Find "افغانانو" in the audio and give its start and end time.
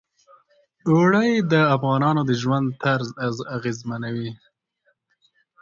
1.75-2.21